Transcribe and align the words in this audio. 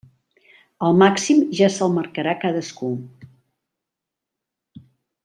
El 0.87 0.95
màxim 1.01 1.43
ja 1.59 1.69
se'l 1.75 1.93
marcarà 1.99 2.33
cadascú. 2.45 2.89